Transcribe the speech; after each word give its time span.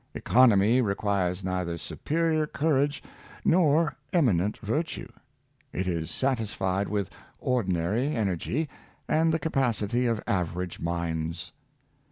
Economy 0.15 0.81
requires 0.81 1.43
neither 1.43 1.77
380 1.77 2.39
Necessity 2.39 2.39
of 2.39 2.49
Economy. 2.49 2.85
superior 2.87 2.87
courage 2.87 3.03
nor 3.45 3.95
eminent 4.11 4.57
virtue; 4.57 5.07
it 5.71 5.87
is 5.87 6.09
satisfied 6.09 6.87
with 6.89 7.11
ordinary 7.37 8.07
energy, 8.07 8.67
and 9.07 9.31
the 9.31 9.37
capacity 9.37 10.07
of 10.07 10.19
average 10.25 10.79
minds. 10.79 11.51